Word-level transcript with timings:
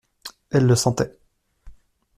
Elle 0.49 0.65
le 0.65 0.73
sentait. 0.75 1.15